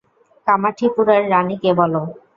কামাঠিপুরার 0.47 1.21
রানী 1.31 1.55
কে 1.61 1.71
বলো? 1.79 2.01